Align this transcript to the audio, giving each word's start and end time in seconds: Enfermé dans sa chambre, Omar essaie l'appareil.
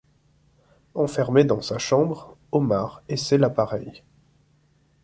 Enfermé 0.95 1.43
dans 1.45 1.61
sa 1.61 1.77
chambre, 1.77 2.35
Omar 2.51 3.03
essaie 3.07 3.37
l'appareil. 3.37 4.01